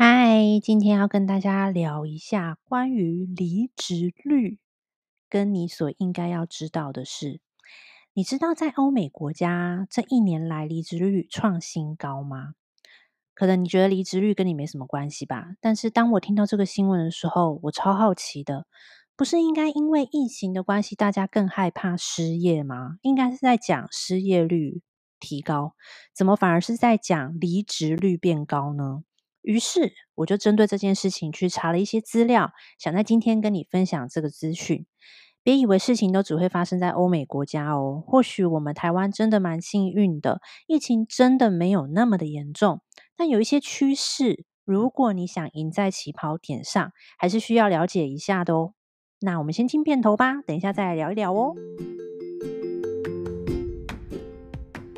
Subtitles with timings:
[0.00, 4.60] 嗨，今天要跟大家聊一下关于离职率，
[5.28, 7.40] 跟你所应该要知道的事。
[8.12, 12.54] 你知道在欧美国家这一年来离职率创新高吗？
[13.34, 18.68] 可能你觉得离职率跟你没什么关系吧，但是当我听到这个新闻的时候，我超好奇的。
[19.16, 22.98] 不是应该因为疫情的关系，大家更害怕失业吗？
[23.02, 24.80] 应该是在讲失业率
[25.18, 25.74] 提高，
[26.14, 29.02] 怎么反而是在讲离职率变高呢？
[29.48, 34.84] 于是我就针对这件事情去查了一些资料，想在今天跟你分享这个资讯。
[35.42, 42.82] 别以为事情都只会发生在欧美国家哦，或许我们台湾真的蛮幸运的，疫情真的没有那么的严重。
[43.16, 48.74] 但有一些趋势，如果你想赢在起跑点上，还是需要了解一下的哦。
[49.20, 51.54] 那我们先听片头吧，等一下再来聊一聊哦。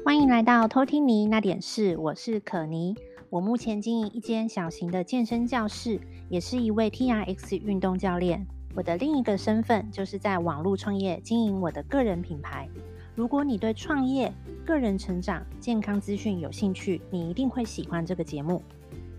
[0.04, 2.96] 欢迎来到偷听你那点事，我是可妮。
[3.30, 8.44] 我目前经营一间小型的健身教室，也是一位 TRX 运动教练。
[8.74, 12.68] 我的另一个身份就是在网络创业经营我的个人品牌。
[13.14, 14.32] 如果你对创业、
[14.66, 18.60] 个人成长、健康资讯有兴趣，你一定会喜欢这个节目。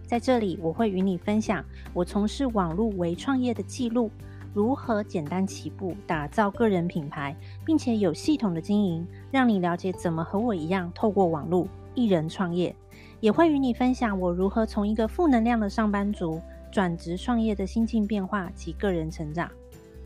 [0.05, 4.11] 在这里，我会与你分享我从事网络微创业的记录，
[4.53, 7.33] 如何简单起步打造个人品牌，
[7.65, 11.65] 并且有系统的经营，让你了解怎么和我一样透过网络
[11.95, 12.75] 一人创业。
[13.21, 16.41] 也会与你分享我如何从一个负能量的上班族
[16.71, 19.49] 转职创业的心境变化及个人成长，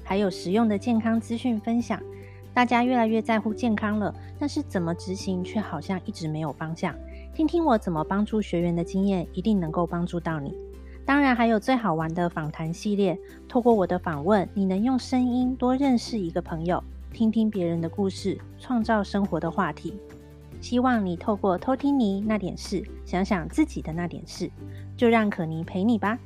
[0.04, 2.00] 还有实用的健康资讯分享。
[2.54, 6.94] 大家越来越在乎健康了，但是怎么执行却好像一直没有方向。
[7.34, 10.54] 听听我怎么帮助学员的经验，一定能够帮助到你。
[11.06, 19.94] 当然还有最好玩的访谈系列，透过我的访问，你能用声音多认识一个朋友，听听别人的故事，创造生活的话题。
[20.66, 24.50] 希望你透过偷听你那点事，想想自己的那点事，
[24.98, 26.18] 就让可妮陪你吧。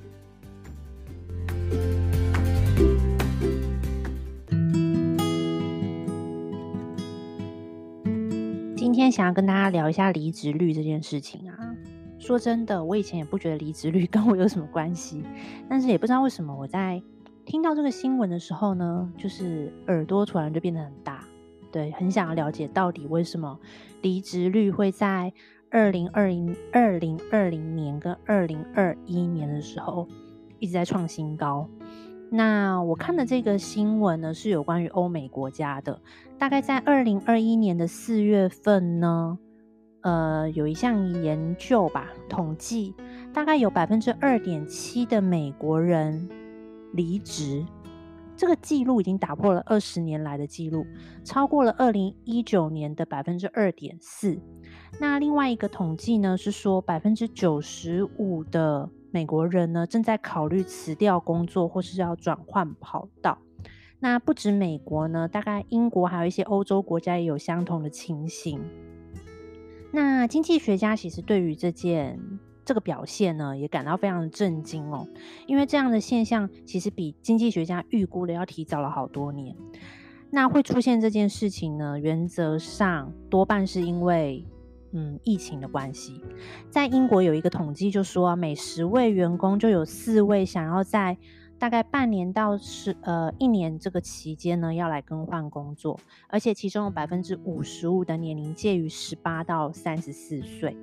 [8.78, 11.76] 今天想要跟大家聊一下离职率这件事情啊。
[12.18, 15.22] 说真的，我以前也不觉得离职率跟我有什么关系，
[15.68, 17.04] 但是也不知道为什么我在
[17.44, 21.19] 听到这个新闻的时候呢，就是耳朵突然就变得很大。
[21.72, 23.60] 对，很想要了解到底为什么
[24.02, 25.32] 离职率会在
[25.70, 30.08] 二零二零、二零二零年跟二零二一年的时候
[30.58, 31.70] 一直在创新高。
[32.32, 36.00] 那我看的这个新闻呢，是有关于欧美国家的，
[36.38, 39.38] 大概在二零二一年的四月份呢，
[40.02, 42.94] 呃，有一项研究吧，统计
[43.34, 46.30] 大概有百分之二点七的美国人
[46.94, 47.66] 离职。
[48.40, 50.88] 这个记录已经打破了二十年来的记录，
[51.26, 54.40] 超过了二零一九年的百分之二点四。
[54.98, 63.38] 那另外一个统计呢，是说百分之九十五的美国人呢，正在考虑辞掉工作或是要转换跑道。
[64.00, 68.62] 那不止美国呢，大概英国还有一些欧洲国家也有相同的情形。
[69.92, 72.18] 那经济学家其实对于这件。
[72.70, 75.08] 这个表现呢，也感到非常震惊哦，
[75.48, 79.56] 因为这样的现象其实比经济学家预估的要提早了好多年。
[80.30, 84.46] 那会出现这件事情呢，原则上多半是因为
[84.92, 86.22] 嗯疫情的关系。
[86.70, 91.18] 在英国有一个统计就说，每十位员工就有四位想要在
[91.58, 100.78] 大概半年到十呃一年这个期间呢，要来更换工作，而且其中有百分之五十五的年龄介于十八到三十四岁。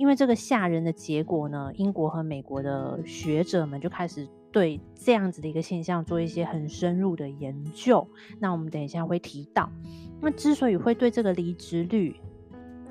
[0.00, 8.08] 因为这个吓人的结果呢，英国和美国的学者们就开始对这样子的一个现象做一些很深入的研究。
[8.38, 9.70] 那我们等一下会提到。
[10.18, 12.16] 那之所以会对这个离职率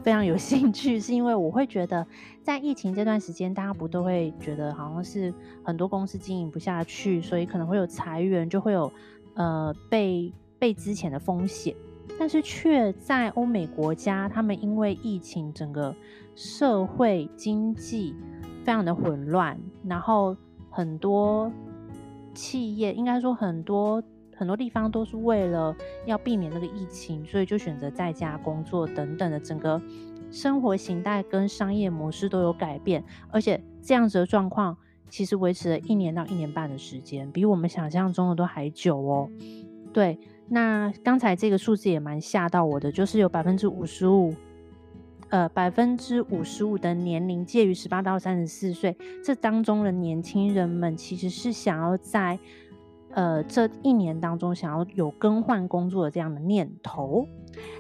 [0.04, 2.06] 非常有 兴趣，是因为我会觉得，
[2.44, 5.34] 在疫情这段时间，大家不都会觉得好像是
[5.64, 8.94] 很多公司经营不下去，所以可能会有裁员，就会有
[9.34, 11.76] 呃被被之前的风险。
[12.20, 15.96] 但是却在欧美国家，他们因为疫情，整个
[16.40, 18.16] 社会经济
[18.64, 20.34] 非常的混乱，然后
[20.70, 21.52] 很多
[22.34, 24.02] 企业，应该说很多
[24.34, 25.76] 很多地方都是为了
[26.06, 29.82] 要避免这个疫情，所以就选择在家工作等等的，整个
[30.32, 34.78] 生活形态跟商业模式都有改变，而且这样子的状况
[35.10, 39.30] 其实维持了一年到一年半的时间，比我们想象中的都还久哦。
[39.92, 40.18] 对。
[40.52, 44.34] 那刚才这个数字也蛮吓到我的，就是有百分之五十五，
[45.30, 52.38] 呃，百分之五十五的年龄介于十八到三十四岁，这当中的年轻人们其实是想要在
[53.12, 57.28] 呃，这一年当中想要有更换工作的这样的念头。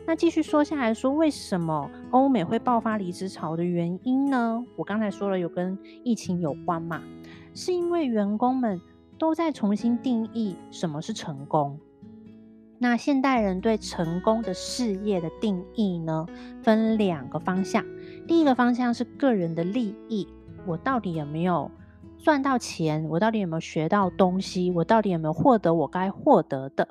[0.05, 4.63] 那继续说下来说，为什么欧美会爆发离职潮的原因呢？
[4.75, 7.01] 我刚才说了，有跟疫情有关嘛，
[7.53, 8.79] 是因为员工们
[9.17, 11.79] 都在重新定义什么是成功。
[12.81, 16.25] 那现代人对成功的事业的定义呢，
[16.63, 17.85] 分两个方向。
[18.25, 20.25] 第一个方向是个人的利益，
[20.65, 21.69] 我到底有没有
[22.17, 23.03] 赚到钱？
[23.09, 24.71] 我到底有没有学到东西？
[24.71, 26.87] 我到底有没有获得我该获得的？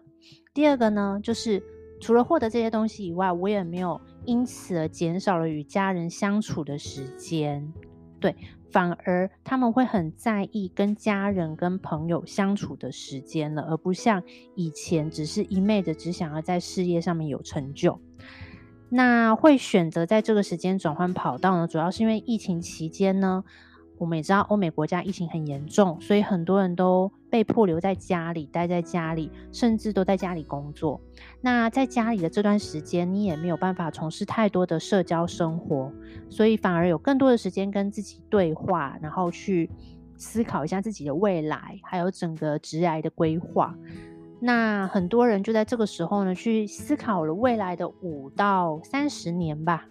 [0.53, 1.63] 第二个呢，就是
[2.03, 7.73] 除了获得这些东西以外，我也没有因此而减少了与家人相处的时间。
[8.21, 8.35] 对，
[8.71, 14.23] 反而他们会很在意跟家人、跟朋友相处的时间了，而不像
[14.55, 18.01] 以前只是一昧的只想要在事业上面有成就。
[18.91, 21.67] 那会选择在这个时间转换跑道呢？
[21.69, 23.45] 主要是因为疫情期间呢，
[23.99, 31.01] 我们也知道欧美国家疫情很严重，所以很多人都被迫留在家里，待在家里，甚至都在家里工作。
[31.41, 35.93] 那在家里的这段时间，你也没有办法从事太多的社交生活，
[36.29, 39.71] 所以反而有更多的时间跟自己对话，然后去
[40.17, 43.75] 思考一下自己的未来，还有整个职涯的规划。
[44.41, 49.87] 那很多人就在这个时候呢，去思考了未来的五到三十年吧。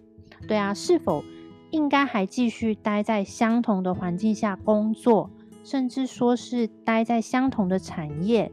[0.48, 1.24] 对啊，是否
[1.72, 5.30] 应该还继续待在相同的环境下工作，
[5.68, 8.50] 甚至说是待在相同的产业？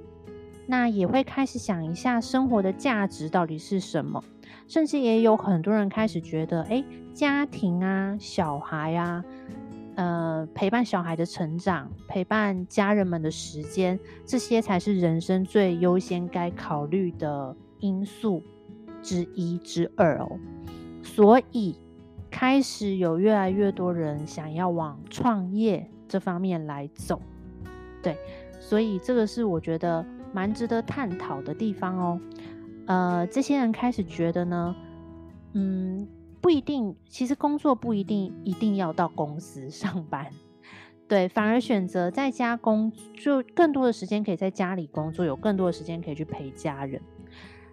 [0.66, 4.24] 那也会开始想一下生活的价值到底是什么，
[4.66, 9.24] 甚至也有很多人开始觉得，诶，家庭啊，小孩啊。
[9.94, 13.96] 呃，陪伴小孩的成长，陪伴家人们的时间，
[14.26, 18.42] 这些才是人生最优先该考虑的因素
[19.00, 20.36] 之一之二哦。
[21.00, 21.78] 所以，
[22.28, 27.20] 开始有越来越多人想要往创业这方面来走。
[28.00, 28.16] 对，
[28.60, 32.20] 所以这个是我觉得蛮值得探讨的地方哦。
[32.86, 34.76] 呃，这些人开始觉得呢，
[35.54, 36.06] 嗯。
[36.40, 40.30] 不一定，其实工作不一定一定要到公司上班，
[41.08, 47.00] 对，反而选择在家工，就更多的时间可以在家里工作，有更多的时间可以去陪家人。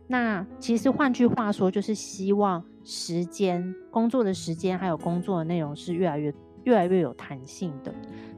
[0.08, 6.34] 那其实换句话说，就是希望时间、工作的时间还有工作的内容是越来越、
[6.64, 7.94] 越来越有弹性的。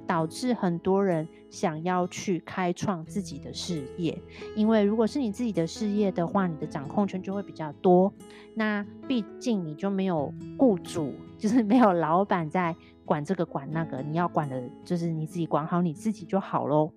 [0.08, 4.18] 导致很多人想要去开创自己的事业，
[4.56, 8.12] 因为如果是你自己的事业的话，你的掌控权就会比较多。
[8.56, 16.92] 那毕竟你就没有雇主，就是没有老板在管这个管那个，你要管的就是你自己，管好你自己就好喽。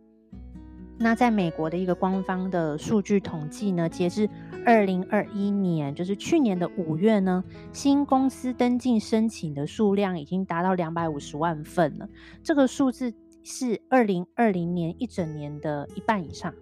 [0.98, 4.28] 那在美国的一个官方的数据统计呢，截至
[4.64, 12.08] 二零二一年，就是去年的五月呢，新公司登记申请的数量已经达到两百五十万份了。
[12.42, 13.12] 这个数字
[13.44, 16.54] 是二零二零年一整年的一半以上。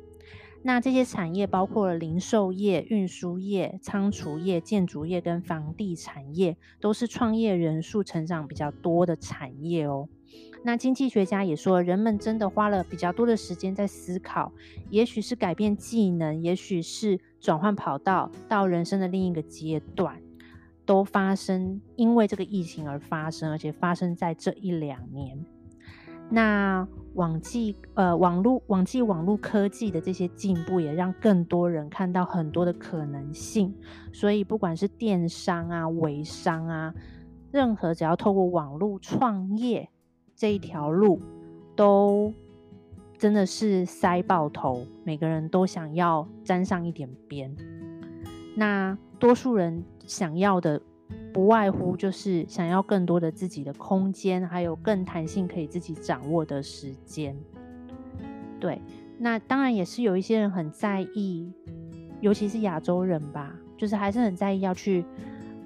[0.62, 10.08] 那这些产业包括了零售业、运输业、仓储业、建筑业跟房地产业，都是创业人数成长比较多的产业哦。
[10.66, 14.50] 那经济学家也说，人们真的花了比较多的时间在思考，
[14.88, 20.18] 也许是改变技能，也许是转换跑道到人生的另一个阶段，
[20.86, 25.44] 都发生，因为这个疫情而发生，而且发生在这一两年。
[26.30, 33.74] 那网际呃网络网际网络科技的这些进步，也让更多人看到很多的可能性。
[34.14, 36.94] 所以不管是电商啊、微商啊，
[37.52, 39.90] 任何只要透过网络创业。
[40.36, 41.20] 这一条路
[41.76, 42.32] 都
[43.16, 47.54] 真的是塞爆头，每个人都想要沾上一点边。
[48.56, 50.80] 那多数人想要的，
[51.32, 57.36] 不外乎就是想要更多的自己的空间，还有更弹性可以自己掌握的时间。
[58.60, 58.80] 对，
[59.18, 61.52] 那当然也是有一些人很在意，
[62.20, 65.04] 尤其是亚洲人吧，就是还是很在意要去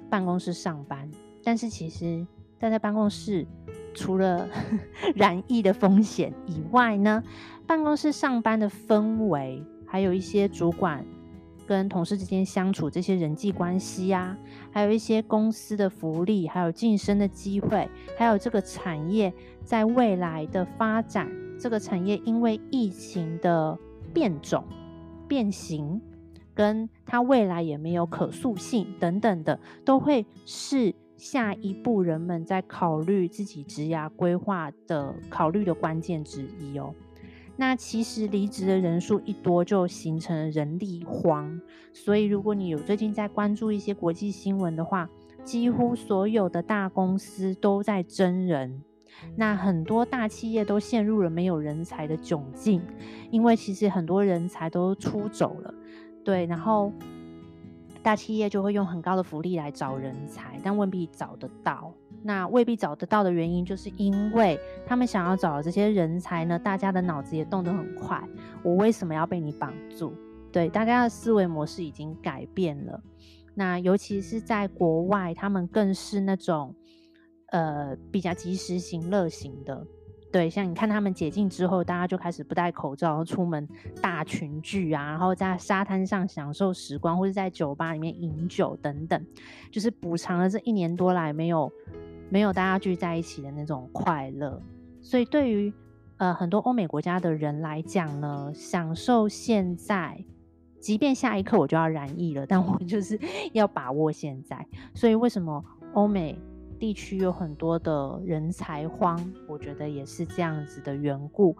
[0.09, 1.09] 办公室上班。
[1.43, 2.25] 但是其实
[2.57, 3.45] 待在办公室，
[3.93, 4.47] 除了
[5.15, 7.23] 染疫的风险以外呢，
[7.65, 11.05] 办公室上班的氛围，还有一些主管
[11.67, 14.37] 跟同事之间相处这些人际关系呀，
[14.71, 21.29] 还有一些公司的福利，还有晋升的机会，还有这个产业在未来的发展，
[21.59, 23.77] 这个产业因为疫情的
[24.13, 24.63] 变种、
[25.27, 26.01] 变形，
[26.55, 30.95] 跟它未来也没有可塑性等等的，都会是。
[31.19, 36.95] 下一步，人们在考虑自己职涯规划的考虑的关键之一哦。
[37.57, 41.59] 那其实离职的人数一多，就形成了人力荒。
[41.91, 45.09] 所以，如果你有最近在关注一些国际新闻的话，
[45.43, 48.81] 几乎所有的大公司都在征人。
[49.35, 52.81] 那很多大企业都陷入了没有人才的窘境，
[53.29, 55.73] 因为其实很多人才都出走了，
[56.23, 56.93] 对，然后
[58.01, 61.93] 大企业就会用很高的福利来找人才，但未必找得到。
[62.21, 68.21] 那未必找得到的原因，就是因为他们想要找的这些人才呢，大家的脑子也动得很快。
[68.63, 70.13] 我为什么要被你绑住？
[70.51, 73.01] 对，大家的思维模式已经改变了。
[73.53, 76.75] 那尤其是在国外，他们更是那种
[77.51, 79.85] 呃比较及时行乐型的。
[80.31, 83.67] 对，像你看他们解禁之后，大家就开始不戴口罩出门
[84.01, 89.25] 大群聚啊，然后在沙滩上享受时光，或者在酒吧里面饮酒等等，
[89.71, 91.71] 就是补偿了这一年多来没有。
[92.31, 94.61] 没有大家聚在一起的那种快乐，
[95.01, 95.73] 所以对于
[96.17, 100.23] 呃很多欧美国家的人来讲呢，享受现在，
[100.79, 103.19] 即便下一刻我就要染疫了，但我就是
[103.51, 104.63] 要把握现在。
[104.93, 106.39] 所以为什么欧美
[106.79, 109.19] 地区有很多的人才荒？
[109.47, 111.55] 我觉得也是这样子的缘故。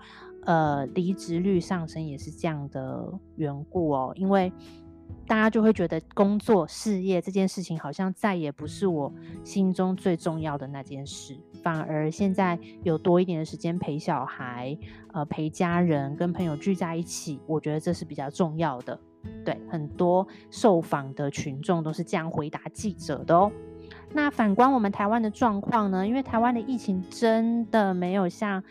[0.46, 4.52] 呃，离职率上升也是这样的缘故哦，因为。
[5.26, 14.76] 大家就会觉得工作事业这件事情好像再也不是我心中最重要的那件事，反而现在有多一点的时间陪小孩，
[15.14, 19.00] 呃，陪家人，跟朋友聚在一起，我觉得这是比较重要的。
[19.46, 23.52] 对，很多受访的群众都是这样回答记者的哦。
[24.12, 26.08] 那反观我们台湾的状况呢？
[26.08, 28.64] 因为台湾的疫情真的没有像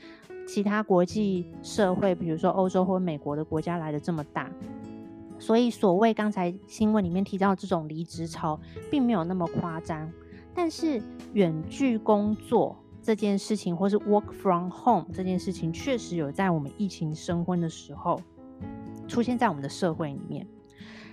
[0.47, 4.50] 其他国际社会，比如说欧洲或美国的国家来得这么大。
[5.38, 8.59] 所以，所谓刚才新闻里面提到这种离职潮，
[8.90, 10.11] 并没有那么夸张。
[10.52, 11.00] 但是，
[11.35, 18.21] 远距工作这件事情，或是 work from home 这件事情，确实有在我们疫情升温的时候，
[19.07, 20.45] 出现在我们的社会里面。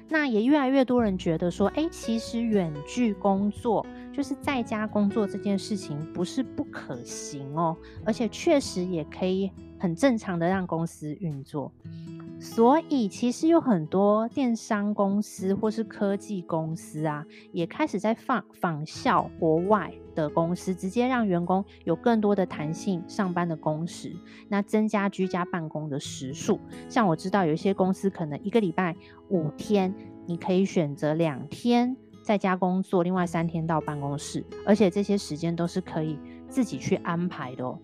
[0.09, 11.69] 那也越来越多人觉得说，哎，其实远距工作就是在家工作这件事情，不是不可行哦，而且确实也可以很正常的让公司运作。
[12.39, 24.15] 所以，其实有很多电商公司或是科技公司啊，也开始在仿仿效国外的公司，直接让员工有更多的弹性上班的工时，
[24.47, 26.59] 那增加居家办公的时数。
[26.87, 28.95] 像我知道有一些公司可能一个礼拜
[29.29, 29.93] 五天，
[30.25, 31.95] 你可以选择两天
[32.25, 37.77] 在家工作，另外三天到办公室，而且这些时间都是可以自己去安排的哦。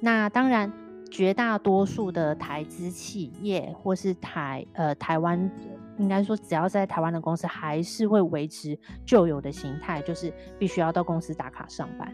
[0.00, 0.72] 那当然。
[1.10, 5.48] 绝大多数的台资企业或是台呃台湾，
[5.96, 8.76] 应该说只要在台湾的公司，还是会维持
[9.06, 12.12] 旧有的形态，就是必须要到公司打卡上班。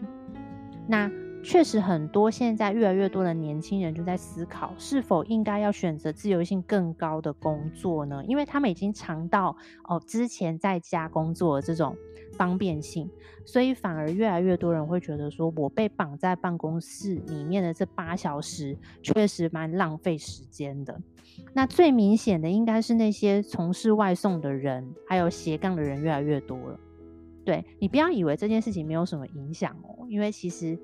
[0.85, 1.09] 那
[1.43, 8.23] 确实很多现在越来越多的年轻人就在思考，是否应该要选择自由性更高的工作呢？
[8.27, 9.55] 因为他们已经尝到
[9.85, 11.95] 哦之前在家工作的这种。
[12.37, 13.09] 方便性，
[13.45, 20.97] 所以反而越来越多人会觉得说，我被绑在办公室里面的这八小时，确实蛮浪费时间的。
[21.53, 26.79] 那最明显的应该是那些从事外送的人，还有斜杠的人越来越多了。
[27.43, 30.79] 对，你不要以为这件事情没有什么影响哦，因为其实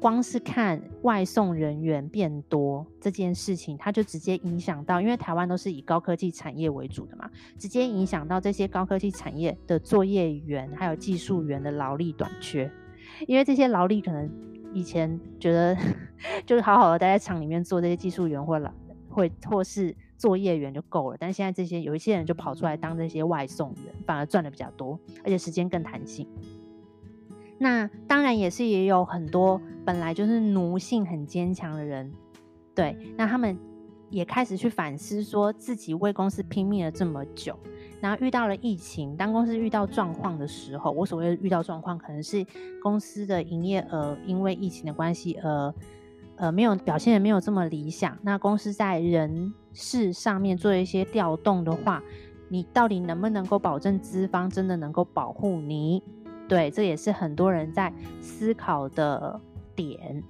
[0.00, 12.70] 光是看外送人员变多这件事情，它就直接影响到，因为台湾都是以高科技产业为主的嘛，直接影响到这些高科技产业的作业员还有技术员的劳力短缺，
[13.26, 14.30] 因为这些劳力可能
[14.72, 15.76] 以前觉得
[16.44, 18.70] 就是好好的待在厂里面做这些技术员或劳
[19.08, 19.94] 会或是。
[20.16, 26.26] 作业员就够了，但现在这些有一些人就跑出来当这些外送员，反而赚的比较多，而且时间更弹性。
[27.58, 32.12] 那当然也是也有很多本来就是奴性很坚强的人，
[32.74, 33.58] 对，那他们
[34.10, 37.58] 也开始去反思，说自己为公司拼命了这么久，
[38.00, 42.44] 然后遇到了疫情，当公司遇到状况的时候，我所谓的遇到状况，可能是
[42.82, 45.74] 公司的营业额因为疫情的关系而。
[46.36, 48.18] 呃，没有表现的没有这么理想。
[48.20, 52.02] 那公司在人事上面做一些调动的话，
[52.48, 56.02] 你到底能不能够保证资方真的能够保护你？
[56.48, 59.40] 对，这也是很多人在思考的
[59.74, 60.22] 点。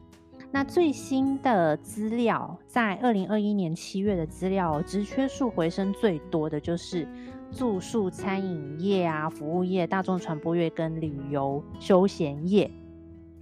[0.50, 7.09] 那最新的资料，在二零二一年七月的资料，职缺数回升最多的就是
[7.50, 12.71] 住宿、餐饮业啊、服务业、大众传播业跟旅游休闲业。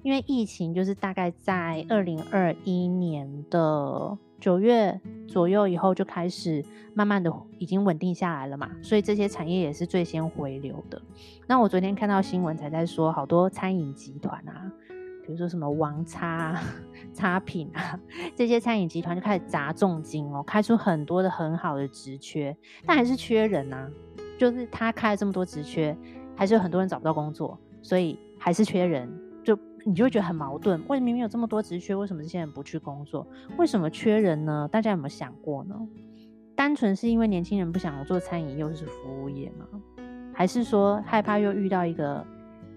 [0.03, 11.01] 因为疫情就是大概在二零二一年的九月左右以后就开始慢慢的已经稳定下来了嘛，所以这些产业也是最先回流的。
[11.47, 14.69] 那我昨天看到新闻才在说，好多餐饮集团啊，
[15.25, 16.61] 比如说什么王差
[17.15, 17.97] 差 品啊，
[18.35, 23.89] 这些餐饮集团就开始砸重金哦，开出很多的很好的职缺，但还是缺人啊。
[24.37, 25.97] 就是他开了这么多职缺，
[26.35, 29.09] 还是有很多人找不到工作，所以还是缺人。
[29.85, 30.81] 你就会觉得很矛盾。
[30.89, 33.27] 为什么明明有这么多职缺，为什么这些人不去工作？
[33.57, 34.69] 为什么缺人呢？
[34.71, 35.77] 大家有没有想过呢？
[36.55, 39.67] 单纯是因为年轻人不想做餐饮，又是服务业吗？
[40.35, 42.25] 还是说害怕又遇到一个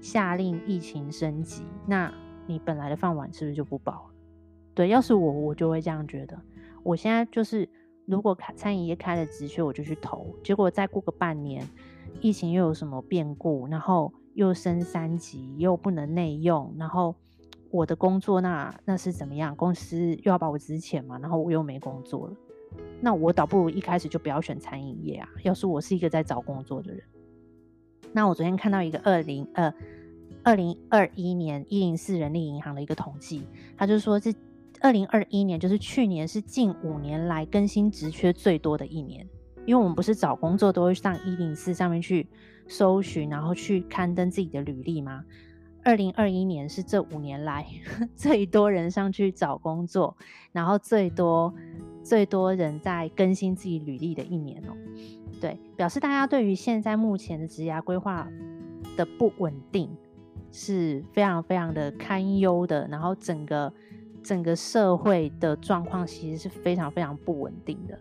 [0.02, 1.64] 下令疫情升级？
[1.86, 2.12] 那
[2.48, 4.14] 你本来的饭碗是不是就不保了？
[4.74, 6.38] 对，要是我，我就会这样觉得。
[6.84, 7.68] 我现在就是，
[8.06, 10.36] 如果开餐饮业开了职缺，我就去投。
[10.44, 11.68] 结果再过个半年，
[12.22, 17.16] 疫情又有什么变故，然后又升三级，又不能内用，然后
[17.72, 19.56] 我的工作那那是怎么样？
[19.56, 22.34] 公司又要把我资遣嘛，然后我又没工作了。
[23.02, 25.30] 那我倒不如一开始就不要选餐饮业啊！
[25.44, 27.02] 要是我是一个在找工作的人，
[28.12, 29.74] 那我昨天看到一个二零呃
[30.44, 33.44] 二零二一年一零四人力银行的一个统计，
[33.78, 34.34] 他就说这
[34.82, 39.26] 二零二一年就是去年是近五年来更新职缺最多的一年，
[39.66, 42.28] 因为我们不是找工作都会上一零四上面去
[42.68, 45.24] 搜寻，然后去刊登自己的履历吗？
[45.84, 47.66] 二零二一年是这五年来
[48.16, 50.18] 最多人上去找工作，
[50.52, 51.54] 然后最多。
[52.04, 54.78] 最多人在更新自己履历的一年哦，
[55.42, 58.30] 对，表示大家对于现在目前的职涯规划
[58.96, 59.90] 的不稳定
[60.52, 63.74] 是非常非常的堪忧的，然后整个
[64.22, 67.98] 整个社会的状况其实是非常非常不稳定的，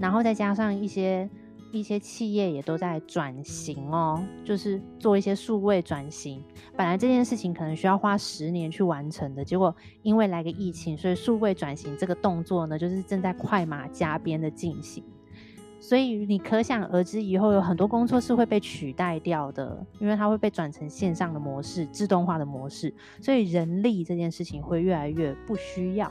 [0.00, 1.28] 然后再加上一些。
[1.70, 6.42] 一些企业也都在转型哦，就是做一些数位转型。
[6.76, 15.04] 本来这件事情可能需要花十年去完成的，结果因为来个疫情，所以数位转型这个动作呢，就是正在快马加鞭的进行。
[15.80, 26.10] 所以你可想而知，以后有很多工作是会被取代掉的，因为它会被转成线上的模式、自动化的模式，所以人力这件事情会越来越不需要。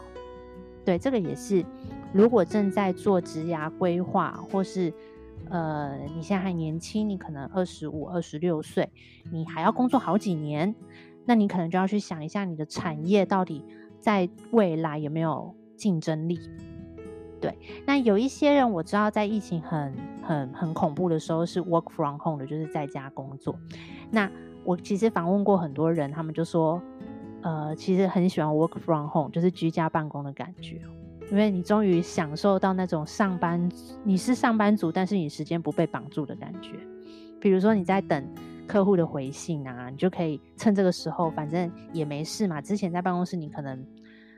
[0.85, 1.65] 对，这个也是，
[2.13, 4.93] 如果正在做职涯规划或是。
[5.49, 8.89] 呃，你现在还年轻，你可能二十五、二十六岁，
[9.31, 10.75] 你还要工作好几年，
[11.25, 13.63] 那你可能就要去想一下，你的产业到底
[13.99, 16.39] 在未来有没有竞争力？
[17.39, 23.55] 对，那有一些人我知道，在疫情很、很、很恐怖的时候是 work from home 的，就是在家工作。
[24.09, 24.29] 那
[24.63, 26.81] 我其实访问过很多人，他们就说，
[27.41, 30.81] 呃，其实很喜欢 work from home，就是居家办公的感觉。
[31.29, 33.69] 因为你终于享受到那种上班，
[34.03, 36.71] 你是上班族，但是你时间不被绑住的感觉。
[37.39, 38.25] 比如说你在等
[38.65, 42.61] 客户的回信啊，你就可以趁这个时候，反正也没事嘛。
[42.61, 43.85] 之前在办公室你可能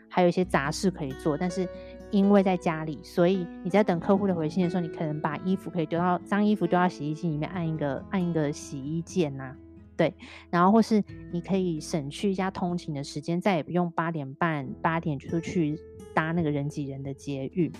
[0.09, 1.67] 还有一些杂事可以做，但是
[2.09, 9.55] 因为在家里，所以你在等客户的回信的时候，你可能把衣服可以丢到脏衣服丢到洗衣机里面，按一个按一个洗衣键呐，
[9.95, 10.13] 对，
[10.49, 15.79] 然后或是你可以省去一下通勤的时间，再也不用八点半八点就去。
[16.19, 17.71] 搭那个人挤人的捷运，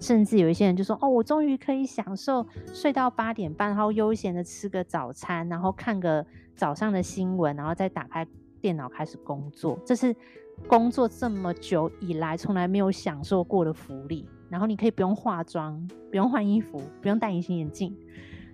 [0.00, 6.24] 甚至有一些人就说：“哦，我终于可以享受睡到八点半，然后悠闲的吃个早餐，然后看个
[6.56, 8.26] 早上的新闻，然后再打开
[8.62, 9.78] 电脑开始工作。
[9.84, 10.16] 这是
[10.66, 14.26] 工作这么久以来从来没有享受过的福利。
[14.48, 17.94] 然后你可以不用化妆，不用换衣服，不用戴隐形眼镜，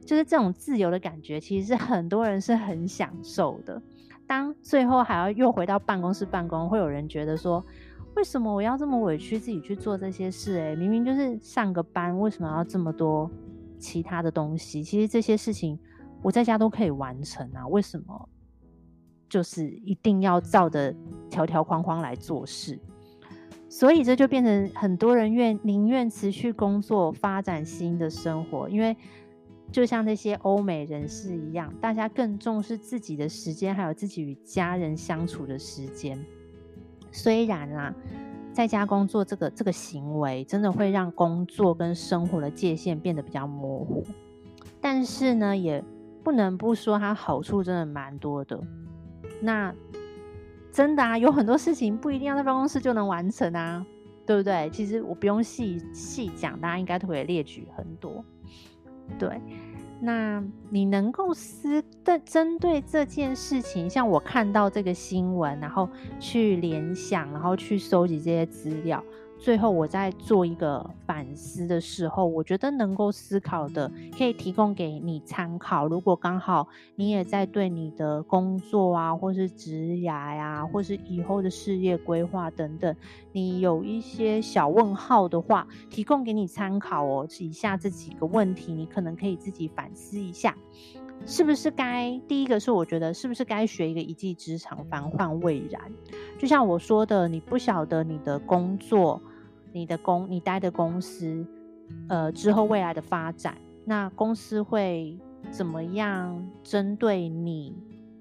[0.05, 3.81] 就是这种自由的感觉，其实是很多人是很享受的。
[4.27, 7.65] 当最后还要又回到办公室办公，会有人觉得说。”
[8.19, 10.59] 为什么我要这么委屈自己去做这些事？
[10.59, 13.31] 诶，明明就是上个班，为什么要这么多
[13.79, 14.83] 其他的东西？
[14.83, 15.79] 其实这些事情
[16.21, 18.29] 我在家都可以完成啊，为什么
[19.29, 20.93] 就是一定要照着
[21.31, 22.77] 条条框框来做事？
[23.69, 28.97] 所以这就变成很多人愿宁愿辞去工作，发展新的生活，因为
[29.71, 36.19] 就像那些欧美人士一样，大家更重视自己的时间，还有自己与家人相处的时间。
[37.19, 37.93] 虽然啦，
[38.53, 44.07] 在家工作这个这个行为真的会让工作跟生活的界限变得比较模糊，
[44.81, 45.83] 但是呢，也
[46.23, 48.61] 不能不说它好处真的蛮多的。
[49.43, 49.75] 那
[50.73, 53.85] 真的啊，有很多事情不一定要在办公室就能完成啊，
[54.25, 54.71] 对不对？
[54.71, 58.25] 其实我不用细细讲，大家应该都会列举很多，
[59.19, 59.41] 对。
[60.01, 65.89] 那你能够思的针对这件事情，像我看到这个新闻，然后
[66.21, 69.03] 去联想，然后去收集这些资料。
[69.39, 75.87] 最后我在做一个反思的时候，我觉得能够思考的，可以提供给你参考。
[75.87, 82.95] 如果刚好你也在对你的工作啊，或是职涯呀，或是以后的事业规划等等，
[83.33, 87.27] 你有一些小问号的话，提供给你参考哦。
[87.39, 90.55] 以下这几个问题，你可能可以自己反思一下，
[91.27, 95.81] 是不是该第一个是我觉得是不是该学一个一技之长，防患未然。
[96.39, 99.21] 就像我说的，你不晓得你的工作。
[99.71, 101.47] 你的公，你待的公司，
[102.09, 103.55] 呃，之后未来的发展，
[103.85, 105.17] 那公司会
[105.51, 107.77] 怎么样针对你，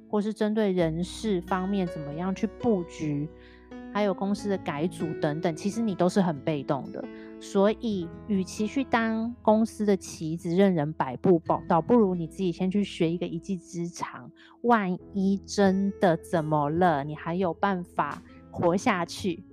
[0.10, 3.29] 或是针对人事方面怎么样去布局，
[3.93, 7.03] 还有公司的改组等等，其实你都是很被动的。
[7.39, 14.32] 所以，与其去当公司的棋子任人摆布，倒不如你自己先去学一个一技之长。
[14.62, 19.43] 万一真的怎么了，你还有办法活下去。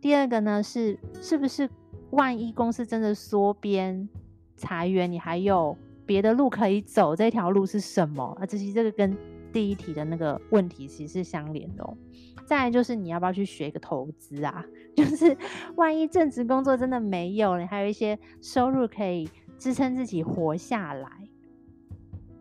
[0.00, 1.68] 第二个呢，是是不是
[2.10, 4.08] 万一公司真的缩编
[4.56, 7.14] 裁员，你还有别的路可以走？
[7.14, 8.36] 这条路是什么？
[8.40, 9.14] 啊，这其实这个跟
[9.52, 11.96] 第一题的那个问题其实是相连的。
[12.44, 14.64] 再来就是你要不要去学一个投资啊？
[14.96, 15.36] 就是
[15.76, 21.08] 万一正职工作真的没有，你还有一些收入可以支撑自己活下来。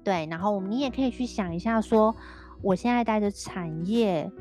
[0.04, 2.20] 对，然后你也可以去想一下说，说
[2.62, 4.32] 我现在待的产业。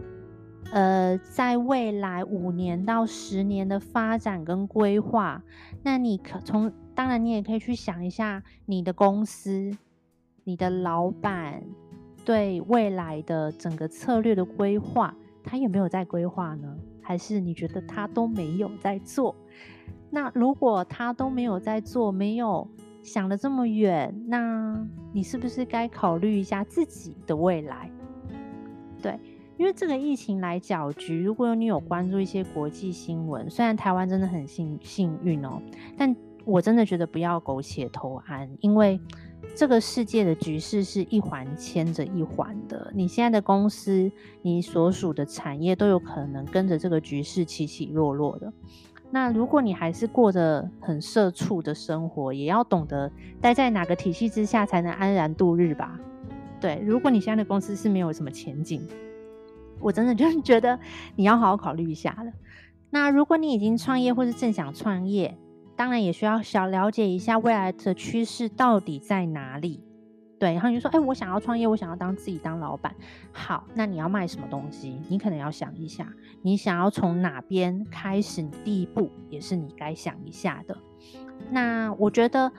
[0.71, 5.43] 呃，在未来五年到十年的发展跟规划，
[5.83, 9.75] 那你可从当然你也可以去想一下你的公司、
[10.45, 11.65] 你的老板
[12.29, 16.77] 对未来的整个策略的规划，他有没有在规划呢？
[17.01, 19.35] 还是你觉得他都没有在做？
[20.11, 22.69] 那如果他都没有在做，没有
[23.03, 24.79] 想得这么远，那
[25.11, 27.91] 你是不是该考虑一下自己的未来？
[29.01, 29.19] 对。
[29.57, 35.63] 因为这个疫情来搅局，如果你有关注一些国际新闻，虽然台湾真的很幸幸运哦，
[35.97, 36.15] 但
[36.45, 39.01] 我真的觉得不要苟且偷安，因为
[39.55, 42.93] 这个世界的局势是一环牵着一环的。
[42.95, 44.11] 你现在的公司，
[44.43, 48.53] 你所属的产业都有可能跟着这个局势起起落落的。
[49.11, 55.99] 那如果你还是过着很社畜的生活，也要懂得待在哪个体系之下才能安然度日吧。
[56.61, 58.87] 对，如果你现在的公司是没有什么前景。
[59.81, 60.79] 我真的就是觉得
[61.15, 62.33] 你要好好考虑一下了。
[62.91, 65.39] 那如果你已经创业或是正想创业，
[65.79, 69.85] 当然也需要小了解一下未来的趋势到底在哪里。
[70.41, 72.93] 对，然后你就说，哎，我想要创业，我想要当自己当老板。
[73.31, 75.01] 好，那你要卖什么东西？
[75.09, 76.13] 你可能要想一下，
[76.43, 78.43] 你想要从哪边开始？
[78.43, 80.77] 你第一步也是你该想一下的。
[81.51, 82.51] 那我觉得，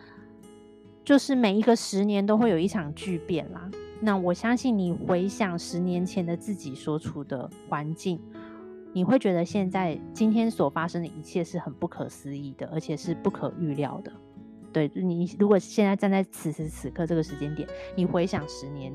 [1.04, 3.70] 就是每一个十年都会有一场巨变啦。
[4.02, 8.18] 那我相信你回想十年前的自己所处的环境，
[8.92, 14.12] 你会觉得现在今天所发生的一切是很不可思议的，而且是不可预料的。
[14.74, 18.94] 对，你如果现在站在此时此刻这个时间点，你回想十年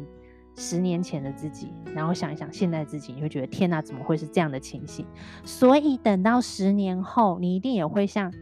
[0.57, 5.07] 十年前的自己，然后想一想现在自己，你会觉得天哪，怎么会是这样的情形？
[5.45, 8.33] 所以等到十年后，你一定也会像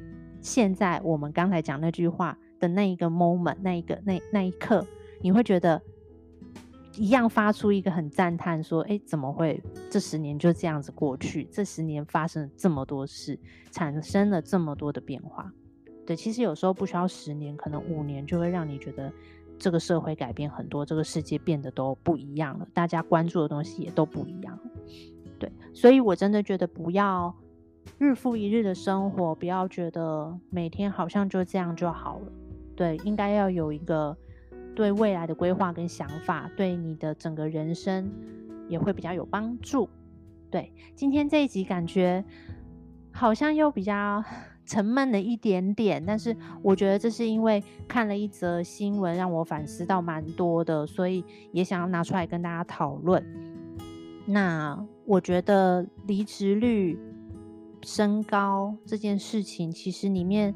[0.40, 4.86] 现在我们刚才讲那句话的那一个 moment，那一个那那一刻，
[5.20, 5.80] 你会觉得。
[6.96, 11.44] 一样发出一个很赞叹，说：“哎，怎么会这十年就这样子过去？
[11.44, 13.38] 这十年发生了这么多事，
[13.70, 15.50] 产生了这么多的变化。
[16.06, 19.10] 对，其实有时候不需要十年，可能五年就会让你觉得
[19.58, 24.58] 这个社会改变很多，这个世界变得都不一样了，大家关注的东西也都不一样。
[25.38, 27.34] 对，所以我真的觉得不要
[27.98, 32.32] 日复一日的生活，不要觉得每天好像就这样就好了。
[32.76, 34.14] 对，应该要有一个。”
[34.74, 38.10] 对未来的规划跟想法，对你的整个人生
[38.68, 39.88] 也会比较有帮助。
[40.50, 42.24] 对，今天这一集感觉
[43.12, 44.22] 好像又比较
[44.64, 53.24] 沉闷了一点点，但是我觉得这是因为看了一则新闻，让我反思到蛮多的，所以也想要拿出来跟大家讨论。
[54.24, 56.98] 那我觉得离职率
[57.82, 60.54] 身高这件事情，其实里面。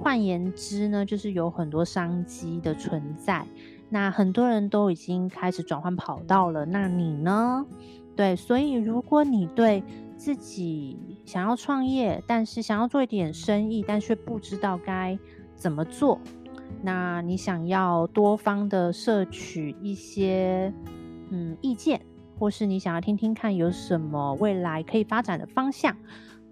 [0.00, 3.44] 换言之呢，就是有很多商机的存在。
[3.88, 6.64] 那很多人都已经开始转换跑道了。
[6.64, 7.66] 那你呢？
[8.14, 9.82] 对，所以如果你对
[10.16, 15.18] 自己想要创业，但是想要做一点生意，但却不知道该
[15.56, 16.20] 怎么做，
[16.80, 20.72] 那你想要多方的摄取一些
[21.30, 22.00] 嗯意见，
[22.38, 25.96] 或是你想要听听看有什么未来可以发展的方向。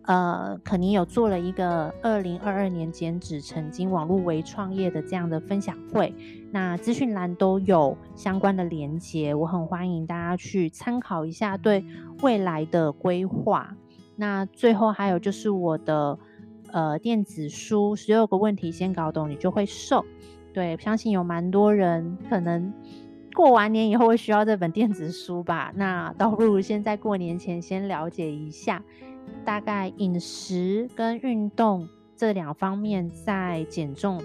[0.06, 6.14] 呃，可能有做了一个二零二二年减脂成金网络微创业的这样的分享会，
[6.52, 11.84] 那资讯栏都有相关的连接，我很欢迎大家去参考一下对
[12.22, 13.76] 未来的规划。
[14.14, 16.16] 那最后还有就是我的
[16.70, 20.00] 呃电子书《十六个问题先搞懂，你就会瘦》，
[20.54, 22.72] 对，相信有蛮多人可能
[23.34, 28.80] 过完年以后会需要这本电子书吧，那倒不如先在过年前先了解一下。
[29.44, 34.22] 大概饮食跟运动这两方面在减重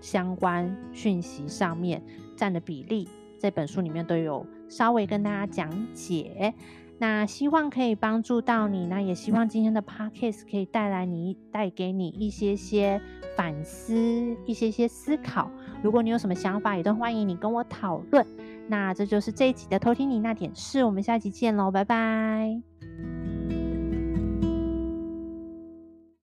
[0.00, 2.02] 相关讯息上面
[2.36, 3.08] 占的比例，
[3.40, 6.54] 这本书里面都有稍微跟大家讲解。
[6.96, 13.00] 那希望可以帮助到你，那也希望今天的 podcast 可以带来你带给你一些些
[13.36, 13.94] 反思，
[14.46, 15.50] 一些些思考。
[15.82, 18.24] 如果你有什么想法，也都欢迎你跟我讨论。
[18.68, 22.62] 那这就是这一集的偷听你那点事，我们下集见喽，拜拜。